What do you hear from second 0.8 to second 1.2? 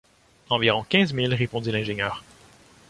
quinze